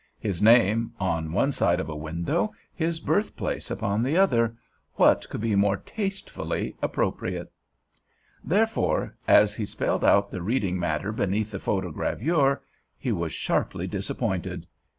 His 0.17 0.41
name 0.41 0.93
on 0.99 1.31
one 1.31 1.51
side 1.51 1.79
of 1.79 1.87
a 1.87 1.95
window, 1.95 2.55
his 2.73 2.99
birthplace 2.99 3.69
upon 3.69 4.01
the 4.01 4.17
other—what 4.17 5.29
could 5.29 5.41
be 5.41 5.53
more 5.53 5.77
tastefully 5.77 6.75
appropriate? 6.81 7.51
Therefore, 8.43 9.15
as 9.27 9.53
he 9.53 9.65
spelled 9.67 10.03
out 10.03 10.31
the 10.31 10.41
reading 10.41 10.79
matter 10.79 11.11
beneath 11.11 11.51
the 11.51 11.59
photogravure, 11.59 12.61
he 12.97 13.11
was 13.11 13.31
sharply 13.31 13.85
disappointed. 13.85 14.65